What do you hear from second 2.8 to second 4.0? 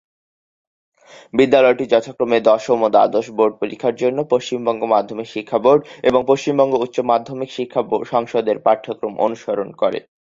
ও দ্বাদশ বোর্ড পরীক্ষার